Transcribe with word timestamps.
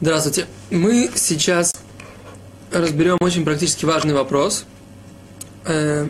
Здравствуйте. 0.00 0.46
Мы 0.70 1.10
сейчас 1.16 1.74
разберем 2.70 3.16
очень 3.20 3.44
практически 3.44 3.84
важный 3.84 4.14
вопрос. 4.14 4.64
Э, 5.64 6.06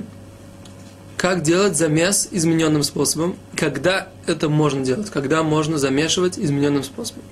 как 1.16 1.42
делать 1.42 1.74
замес 1.74 2.28
измененным 2.30 2.82
способом? 2.82 3.36
Когда 3.56 4.08
это 4.26 4.50
можно 4.50 4.84
делать? 4.84 5.08
Когда 5.08 5.42
можно 5.42 5.78
замешивать 5.78 6.38
измененным 6.38 6.82
способом? 6.84 7.22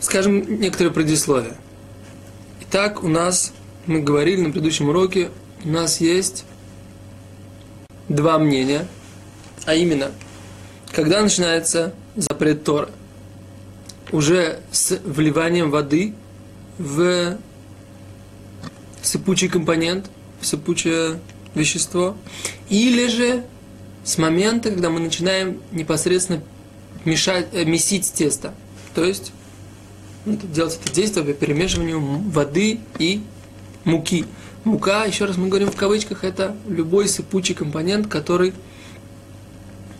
Скажем 0.00 0.58
некоторые 0.58 0.94
предисловия. 0.94 1.54
Итак, 2.62 3.04
у 3.04 3.08
нас, 3.08 3.52
мы 3.84 4.00
говорили 4.00 4.40
на 4.40 4.50
предыдущем 4.52 4.88
уроке, 4.88 5.28
у 5.64 5.68
нас 5.68 6.00
есть 6.00 6.46
два 8.08 8.38
мнения– 8.38 8.88
а 9.64 9.74
именно, 9.74 10.12
когда 10.92 11.22
начинается 11.22 11.94
запрет 12.16 12.64
Тора? 12.64 12.90
Уже 14.12 14.60
с 14.70 14.98
вливанием 15.04 15.70
воды 15.70 16.14
в 16.78 17.38
сыпучий 19.02 19.48
компонент, 19.48 20.10
в 20.40 20.46
сыпучее 20.46 21.20
вещество, 21.54 22.16
или 22.68 23.06
же 23.08 23.44
с 24.04 24.18
момента, 24.18 24.70
когда 24.70 24.90
мы 24.90 25.00
начинаем 25.00 25.60
непосредственно 25.72 26.42
мешать, 27.04 27.48
э, 27.52 27.64
месить 27.64 28.12
тесто. 28.12 28.54
То 28.94 29.04
есть 29.04 29.32
ну, 30.24 30.36
делать 30.36 30.78
это 30.82 30.92
действие 30.92 31.24
по 31.24 31.32
перемешиванию 31.32 32.00
воды 32.00 32.80
и 32.98 33.22
муки. 33.84 34.26
Мука, 34.64 35.04
еще 35.04 35.26
раз 35.26 35.36
мы 35.36 35.48
говорим 35.48 35.70
в 35.70 35.76
кавычках, 35.76 36.24
это 36.24 36.56
любой 36.66 37.08
сыпучий 37.08 37.54
компонент, 37.54 38.06
который 38.06 38.54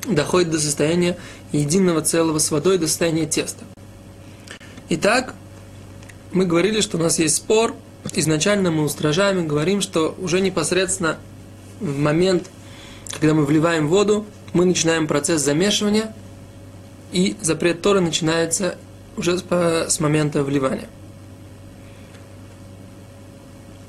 доходит 0.07 0.51
до 0.51 0.59
состояния 0.59 1.17
единого 1.53 2.03
целого 2.03 2.39
с 2.39 2.51
водой, 2.51 2.79
до 2.79 2.87
состояния 2.87 3.27
теста. 3.27 3.65
Итак, 4.89 5.35
мы 6.33 6.47
говорили, 6.47 6.81
что 6.81 6.99
у 6.99 7.01
нас 7.01 7.19
есть 7.19 7.37
спор. 7.37 7.75
Изначально 8.13 8.71
мы 8.71 8.85
устражаем 8.85 9.41
и 9.41 9.47
говорим, 9.47 9.81
что 9.81 10.15
уже 10.19 10.41
непосредственно 10.41 11.19
в 11.81 11.99
момент, 11.99 12.51
когда 13.19 13.35
мы 13.35 13.47
вливаем 13.47 13.89
воду, 13.89 14.27
мы 14.53 14.67
начинаем 14.67 15.07
процесс 15.07 15.43
замешивания, 15.43 16.15
и 17.13 17.37
запрет 17.41 17.81
Торы 17.81 18.01
начинается 18.01 18.77
уже 19.17 19.39
с 19.39 20.01
момента 20.01 20.43
вливания. 20.43 20.89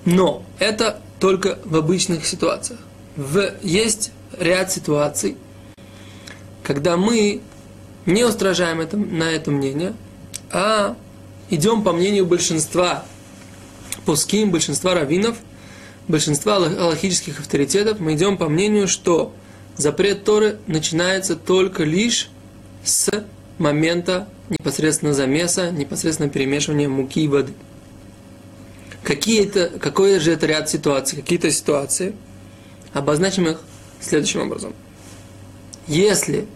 Но 0.06 0.44
это 0.60 1.02
только 1.20 1.58
в 1.66 1.76
обычных 1.76 2.26
ситуациях. 2.26 2.80
В, 3.16 3.54
есть 3.64 4.12
ряд 4.38 4.72
ситуаций, 4.72 5.38
когда 6.66 6.98
мы 6.98 7.42
не 8.06 8.24
устражаем 8.24 8.82
это, 8.82 8.98
на 8.98 9.32
это 9.32 9.52
мнение, 9.52 9.94
а 10.52 10.98
идем 11.50 11.84
по 11.84 11.94
мнению 11.94 12.26
большинства 12.26 13.06
пуским, 14.06 14.52
большинства 14.52 14.96
раввинов, 14.96 15.38
большинства 16.08 16.58
аллахических 16.58 17.40
авторитетов, 17.40 18.00
мы 18.00 18.16
идем 18.16 18.38
по 18.38 18.50
мнению, 18.50 18.88
что 18.88 19.34
запрет 19.78 20.24
Торы 20.24 20.58
начинается 20.66 21.36
только 21.36 21.84
лишь 21.84 22.30
с 22.84 23.12
момента 23.60 24.28
непосредственно 24.50 25.14
замеса, 25.14 25.70
непосредственно 25.70 26.30
перемешивания 26.30 26.90
муки 26.90 27.24
и 27.24 27.28
воды. 27.28 27.54
Какие-то, 29.04 29.72
какой 29.80 30.20
же 30.20 30.32
это 30.32 30.48
ряд 30.48 30.68
ситуаций, 30.68 31.22
какие-то 31.22 31.52
ситуации, 31.52 32.16
обозначим 32.94 33.48
их 33.48 33.60
следующим 34.00 34.42
образом. 34.42 34.74
Если 35.88 36.48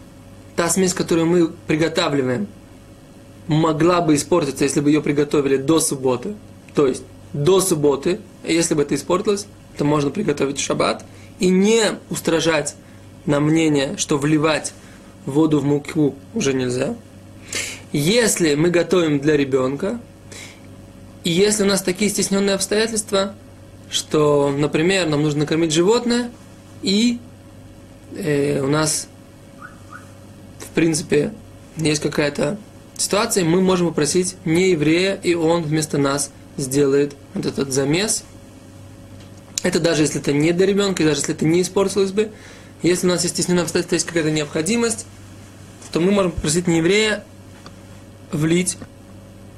та 0.59 0.69
смесь, 0.69 0.93
которую 0.93 1.25
мы 1.25 1.47
приготавливаем, 1.67 2.45
могла 3.47 4.01
бы 4.01 4.15
испортиться, 4.15 4.65
если 4.65 4.81
бы 4.81 4.89
ее 4.89 5.01
приготовили 5.01 5.55
до 5.55 5.79
субботы, 5.79 6.35
то 6.75 6.85
есть 6.85 7.03
до 7.31 7.61
субботы, 7.61 8.19
если 8.45 8.73
бы 8.73 8.81
это 8.81 8.93
испортилось, 8.93 9.47
то 9.77 9.85
можно 9.85 10.11
приготовить 10.11 10.59
шаббат 10.59 11.05
и 11.39 11.47
не 11.47 11.97
устражать 12.09 12.75
на 13.25 13.39
мнение, 13.39 13.95
что 13.95 14.17
вливать 14.17 14.73
воду 15.25 15.61
в 15.61 15.63
муку 15.63 16.15
уже 16.33 16.51
нельзя. 16.51 16.93
Если 17.93 18.55
мы 18.55 18.69
готовим 18.69 19.21
для 19.21 19.37
ребенка, 19.37 20.01
и 21.23 21.29
если 21.31 21.63
у 21.63 21.67
нас 21.67 21.81
такие 21.81 22.11
стесненные 22.11 22.55
обстоятельства, 22.55 23.33
что, 23.89 24.51
например, 24.51 25.07
нам 25.07 25.21
нужно 25.23 25.39
накормить 25.39 25.71
животное, 25.71 26.31
и 26.81 27.19
э, 28.17 28.59
у 28.59 28.67
нас 28.67 29.07
в 30.71 30.75
принципе, 30.75 31.33
есть 31.77 32.01
какая-то 32.01 32.57
ситуация, 32.97 33.43
мы 33.43 33.61
можем 33.61 33.87
попросить 33.87 34.35
не 34.45 34.71
еврея, 34.71 35.15
и 35.15 35.33
он 35.33 35.63
вместо 35.63 35.97
нас 35.97 36.31
сделает 36.57 37.15
вот 37.33 37.45
этот 37.45 37.71
замес. 37.71 38.23
Это 39.63 39.79
даже 39.79 40.03
если 40.03 40.21
это 40.21 40.31
не 40.31 40.51
для 40.51 40.65
ребенка, 40.65 41.03
и 41.03 41.05
даже 41.05 41.21
если 41.21 41.35
это 41.35 41.45
не 41.45 41.61
испортилось 41.61 42.11
бы. 42.11 42.31
Если 42.81 43.07
у 43.07 43.09
нас 43.09 43.23
есть 43.23 43.35
стесненное 43.35 43.63
обстоятельство, 43.63 43.95
есть 43.95 44.05
какая-то 44.05 44.31
необходимость, 44.31 45.05
то 45.91 45.99
мы 45.99 46.11
можем 46.11 46.31
попросить 46.31 46.67
не 46.67 46.77
еврея 46.77 47.23
влить 48.31 48.77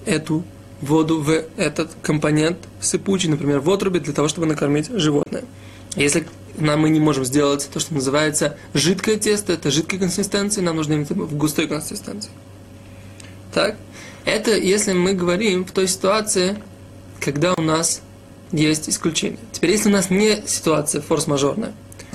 эту 0.06 0.44
воду 0.82 1.22
в 1.22 1.30
этот 1.58 1.92
компонент 2.02 2.58
сыпучий, 2.80 3.30
например, 3.30 3.60
в 3.60 3.70
отрубе, 3.70 4.00
для 4.00 4.14
того, 4.14 4.28
чтобы 4.28 4.48
накормить 4.48 4.90
животное. 4.92 5.44
Если 5.96 6.26
нам 6.62 6.82
мы 6.82 6.90
не 6.90 7.00
можем 7.00 7.26
сделать 7.26 7.70
то, 7.72 7.80
что 7.80 7.94
называется 7.94 8.58
жидкое 8.74 9.18
тесто, 9.18 9.54
это 9.54 9.72
жидкой 9.72 10.00
консистенции, 10.00 10.62
нам 10.62 10.76
нужно 10.76 10.94
иметь 10.94 11.10
в 11.10 11.36
густой 11.36 11.68
консистенции. 11.68 12.32
Так? 13.54 13.78
Это 14.26 14.56
если 14.56 14.94
мы 14.94 15.14
говорим 15.14 15.66
в 15.66 15.72
той 15.72 15.88
ситуации, 15.88 16.62
когда 17.20 17.54
у 17.54 17.62
нас 17.62 18.02
есть 18.52 18.90
исключение. 18.90 19.40
Теперь, 19.52 19.72
если 19.72 19.90
у 19.90 19.92
нас 19.94 20.10
не 20.10 20.44
ситуация 20.46 21.02
форс-мажорная, 21.02 21.74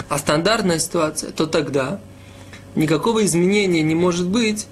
а 0.08 0.18
стандартная 0.18 0.78
ситуация, 0.78 1.30
то 1.30 1.46
тогда 1.46 2.00
никакого 2.74 3.24
изменения 3.24 3.82
не 3.82 3.94
может 3.94 4.28
быть 4.28 4.66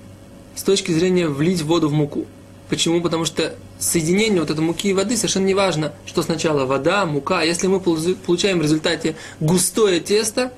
с 0.54 0.62
точки 0.62 0.92
зрения 0.92 1.28
влить 1.28 1.62
воду 1.62 1.88
в 1.88 1.92
муку. 1.92 2.26
Почему? 2.68 3.00
Потому 3.00 3.24
что 3.24 3.54
соединение 3.78 4.40
вот 4.40 4.50
этой 4.50 4.60
муки 4.60 4.88
и 4.88 4.92
воды 4.92 5.16
совершенно 5.16 5.46
не 5.46 5.54
важно, 5.54 5.92
что 6.06 6.22
сначала 6.22 6.64
вода, 6.64 7.04
мука. 7.06 7.42
Если 7.42 7.66
мы 7.66 7.80
получаем 7.80 8.58
в 8.58 8.62
результате 8.62 9.16
густое 9.40 10.00
тесто, 10.00 10.52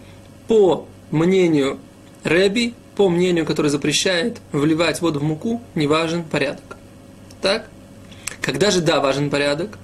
по 0.49 0.87
мнению 1.11 1.79
Рэби, 2.25 2.75
по 2.97 3.09
мнению, 3.09 3.45
который 3.47 3.71
запрещает 3.71 4.39
вливать 4.53 5.01
воду 5.01 5.21
в 5.21 5.23
муку, 5.23 5.63
не 5.75 5.87
важен 5.87 6.25
порядок. 6.25 6.77
Так? 7.43 7.69
Когда 8.41 8.71
же 8.71 8.81
да, 8.81 9.01
важен 9.01 9.29
порядок? 9.31 9.79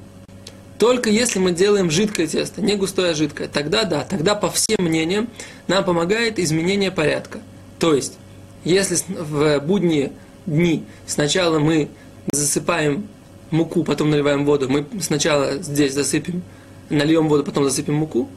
Только 0.79 1.11
если 1.11 1.39
мы 1.39 1.53
делаем 1.53 1.91
жидкое 1.91 2.27
тесто, 2.27 2.61
не 2.61 2.75
густое, 2.75 3.13
а 3.13 3.15
жидкое, 3.15 3.47
тогда 3.47 3.85
да, 3.85 4.05
тогда 4.05 4.35
по 4.35 4.51
всем 4.51 4.79
мнениям 4.81 5.29
нам 5.69 5.85
помогает 5.85 6.39
изменение 6.39 6.91
порядка. 6.91 7.41
То 7.79 7.95
есть, 7.95 8.19
если 8.65 8.99
в 9.09 9.61
будние 9.61 10.13
дни 10.47 10.85
сначала 11.07 11.59
мы 11.59 11.89
засыпаем 12.33 13.07
муку, 13.53 13.85
потом 13.85 14.11
наливаем 14.11 14.45
воду, 14.45 14.69
мы 14.69 14.87
сначала 15.01 15.63
здесь 15.63 15.95
засыпем, 15.95 16.43
нальем 16.91 17.29
воду, 17.29 17.45
потом 17.45 17.65
засыпем 17.65 17.95
муку, 17.95 18.29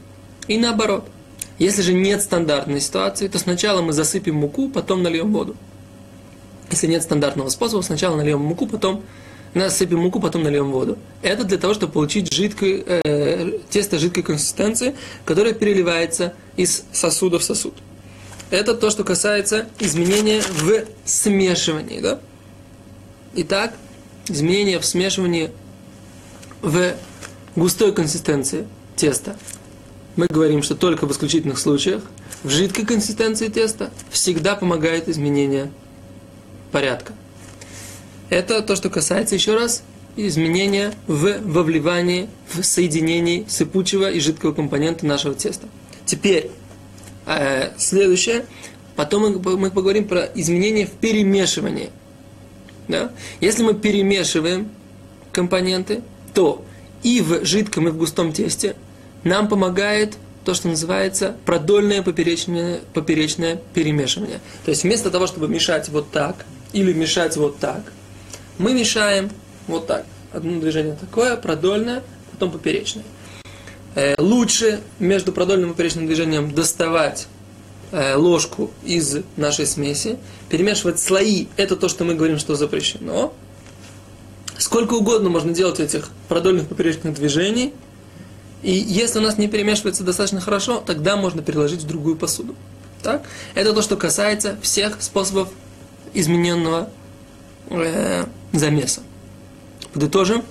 и 0.47 0.57
наоборот. 0.57 1.05
Если 1.57 1.81
же 1.81 1.93
нет 1.93 2.21
стандартной 2.21 2.81
ситуации, 2.81 3.29
то 3.29 3.39
сначала 3.39 3.81
мы 3.81 3.93
засыпем 3.93 4.35
муку, 4.35 4.69
потом 4.69 5.03
нальем 5.03 5.31
воду. 5.31 5.55
Если 6.69 6.87
нет 6.87 7.01
стандартного 7.01 7.47
способа, 7.47 7.81
сначала 7.81 8.17
нальем 8.17 8.41
муку, 8.41 8.67
потом 8.67 9.03
насыпем 9.53 9.99
муку, 9.99 10.19
потом 10.19 10.43
нальем 10.43 10.71
воду. 10.71 10.97
Это 11.21 11.45
для 11.45 11.57
того, 11.57 11.73
чтобы 11.73 11.93
получить 11.93 12.33
жидкое, 12.33 12.83
э, 12.85 13.59
тесто 13.69 13.97
жидкой 13.97 14.23
консистенции, 14.23 14.95
которое 15.23 15.53
переливается 15.53 16.33
из 16.57 16.83
сосуда 16.91 17.39
в 17.39 17.43
сосуд. 17.43 17.73
Это 18.51 18.75
то, 18.75 18.89
что 18.89 19.03
касается 19.03 19.67
изменения 19.79 20.41
в 20.41 20.85
смешивании. 21.05 21.99
Да? 21.99 22.19
Итак, 23.33 23.73
изменения 24.27 24.79
в 24.79 24.85
смешивании 24.85 25.51
в 26.61 26.95
густой 27.55 27.93
консистенции 27.93 28.67
теста. 28.95 29.37
Мы 30.15 30.27
говорим, 30.27 30.63
что 30.63 30.75
только 30.75 31.05
в 31.05 31.11
исключительных 31.11 31.59
случаях 31.59 32.01
в 32.43 32.49
жидкой 32.49 32.85
консистенции 32.85 33.47
теста 33.49 33.91
всегда 34.09 34.55
помогает 34.55 35.09
изменение 35.09 35.71
порядка. 36.71 37.13
Это 38.29 38.61
то, 38.61 38.75
что 38.75 38.89
касается 38.89 39.35
еще 39.35 39.55
раз 39.55 39.83
изменения 40.15 40.93
в 41.07 41.39
вовливании, 41.41 42.29
в 42.47 42.63
соединении 42.63 43.45
сыпучего 43.47 44.09
и 44.09 44.19
жидкого 44.19 44.53
компонента 44.53 45.05
нашего 45.05 45.35
теста. 45.35 45.67
Теперь, 46.05 46.49
э, 47.25 47.71
следующее, 47.77 48.45
потом 48.95 49.39
мы, 49.39 49.57
мы 49.57 49.71
поговорим 49.71 50.07
про 50.07 50.23
изменения 50.23 50.85
в 50.87 50.91
перемешивании– 50.91 51.89
да? 52.87 53.11
Если 53.39 53.63
мы 53.63 53.73
перемешиваем 53.73 54.69
компоненты, 55.31 56.01
то 56.33 56.63
и 57.03 57.21
в 57.21 57.45
жидком, 57.45 57.87
и 57.87 57.91
в 57.91 57.97
густом 57.97 58.33
тесте 58.33 58.75
нам 59.23 59.47
помогает 59.47 60.17
то, 60.43 60.53
что 60.53 60.67
называется 60.67 61.35
продольное 61.45 62.01
поперечное, 62.03 62.79
поперечное 62.93 63.59
перемешивание. 63.73 64.39
То 64.63 64.71
есть 64.71 64.83
вместо 64.83 65.09
того, 65.09 65.27
чтобы 65.27 65.47
мешать 65.47 65.89
вот 65.89 66.11
так 66.11 66.45
или 66.71 66.93
мешать 66.93 67.35
вот 67.35 67.57
так, 67.59 67.91
мы 68.57 68.73
мешаем 68.73 69.29
вот 69.67 69.87
так. 69.87 70.05
Одно 70.31 70.59
движение 70.59 70.95
такое, 70.99 71.35
продольное, 71.35 72.03
потом 72.31 72.51
поперечное. 72.51 73.03
Э, 73.95 74.15
лучше 74.19 74.81
между 74.99 75.31
продольным 75.31 75.71
и 75.71 75.73
поперечным 75.73 76.05
движением 76.05 76.53
доставать 76.53 77.27
ложку 77.91 78.71
из 78.83 79.17
нашей 79.37 79.65
смеси, 79.65 80.17
перемешивать 80.49 80.99
слои, 80.99 81.47
это 81.55 81.75
то, 81.75 81.87
что 81.87 82.03
мы 82.03 82.15
говорим, 82.15 82.39
что 82.39 82.55
запрещено. 82.55 83.33
Сколько 84.57 84.93
угодно 84.95 85.29
можно 85.29 85.53
делать 85.53 85.79
этих 85.79 86.09
продольных 86.27 86.67
поперечных 86.67 87.13
движений, 87.15 87.73
и 88.65 88.71
если 88.71 89.19
у 89.19 89.21
нас 89.21 89.37
не 89.37 89.47
перемешивается 89.47 90.03
достаточно 90.03 90.41
хорошо, 90.41 90.81
тогда 90.83 91.17
можно 91.17 91.43
переложить 91.43 91.81
в 91.81 91.87
другую 91.87 92.15
посуду. 92.15 92.55
Так? 93.03 93.23
Это 93.53 93.73
то, 93.73 93.83
что 93.83 93.95
касается 93.95 94.57
всех 94.63 95.03
способов 95.03 95.49
измененного 96.15 96.89
э, 97.69 98.25
замеса. 98.53 99.01
Подытожим. 99.93 100.43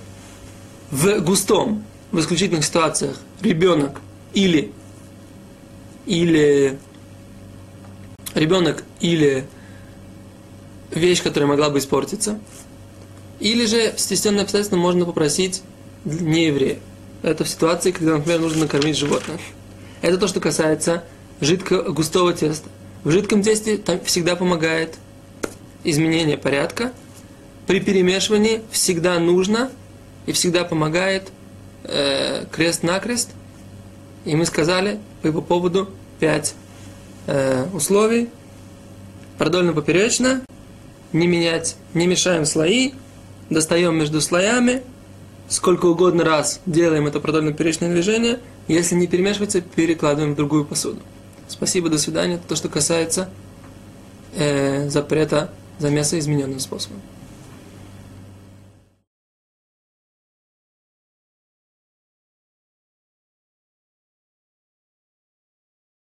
В 0.91 1.19
густом, 1.19 1.83
в 2.11 2.19
исключительных 2.21 2.63
ситуациях 2.63 3.17
ребенок 3.41 3.99
или, 4.33 4.71
или 6.05 6.79
ребенок 8.35 8.83
или 8.99 9.47
вещь, 10.91 11.23
которая 11.23 11.49
могла 11.49 11.69
бы 11.69 11.79
испортиться, 11.79 12.39
или 13.39 13.65
же 13.65 13.93
в 13.93 13.99
стесненные 13.99 14.43
обстоятельства 14.43 14.77
можно 14.77 15.05
попросить 15.05 15.63
не 16.05 16.45
еврея. 16.47 16.77
Это 17.23 17.43
в 17.43 17.49
ситуации, 17.49 17.91
когда, 17.91 18.17
например, 18.17 18.41
нужно 18.41 18.61
накормить 18.61 18.97
животное. 18.97 19.39
Это 20.01 20.17
то, 20.17 20.27
что 20.27 20.39
касается 20.39 21.03
жидкого, 21.41 21.91
густого 21.91 22.33
теста. 22.33 22.69
В 23.03 23.11
жидком 23.11 23.41
тесте 23.41 23.77
там 23.77 23.99
всегда 24.03 24.35
помогает 24.35 24.95
изменение 25.83 26.37
порядка. 26.37 26.91
При 27.67 27.79
перемешивании 27.79 28.61
всегда 28.69 29.17
нужно 29.19 29.71
и 30.27 30.31
всегда 30.31 30.63
помогает 30.63 31.29
э, 31.83 32.45
крест-накрест. 32.51 33.31
И 34.25 34.35
мы 34.35 34.45
сказали 34.45 34.99
по 35.21 35.27
его 35.27 35.41
поводу 35.41 35.89
пять 36.19 36.55
э, 37.27 37.65
условий. 37.73 38.29
Продольно-поперечно, 39.37 40.41
не 41.11 41.27
менять, 41.27 41.75
не 41.93 42.07
мешаем 42.07 42.45
слои, 42.45 42.91
достаем 43.49 43.95
между 43.95 44.21
слоями, 44.21 44.81
сколько 45.49 45.85
угодно 45.85 46.23
раз 46.23 46.61
делаем 46.65 47.07
это 47.07 47.19
продольно-поперечное 47.19 47.89
движение, 47.89 48.39
если 48.67 48.95
не 48.95 49.07
перемешивается, 49.07 49.61
перекладываем 49.61 50.33
в 50.33 50.37
другую 50.37 50.65
посуду. 50.65 51.01
Спасибо, 51.47 51.89
до 51.89 51.97
свидания. 51.97 52.35
Это 52.35 52.47
то, 52.47 52.55
что 52.55 52.69
касается 52.69 53.29
э, 54.35 54.89
запрета 54.89 55.51
замеса 55.79 56.17
измененным 56.17 56.59
способом. 56.59 57.01